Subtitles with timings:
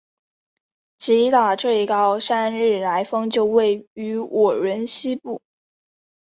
[0.97, 5.43] 吉打最高山日莱峰就位于莪仑西部。